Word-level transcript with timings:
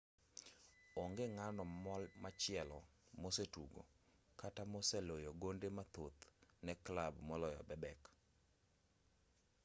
onge 1.01 1.25
ng'ano 1.35 1.63
machielo 2.23 2.79
mosetugo 3.21 3.81
kata 4.41 4.61
moseloyo 4.73 5.29
gonde 5.41 5.67
mathoth 5.77 6.21
ne 6.65 6.73
clab 6.85 7.13
maloyo 7.29 7.61
bebek 7.69 8.01